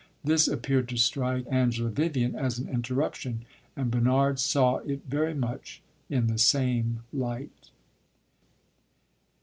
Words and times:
This 0.23 0.47
appeared 0.47 0.89
to 0.89 0.97
strike 0.97 1.45
Angela 1.47 1.91
Vivian 1.91 2.33
as 2.35 2.57
an 2.57 2.67
interruption, 2.67 3.45
and 3.75 3.91
Bernard 3.91 4.39
saw 4.39 4.77
it 4.77 5.01
very 5.07 5.35
much 5.35 5.83
in 6.09 6.25
the 6.25 6.39
same 6.39 7.03
light. 7.13 7.69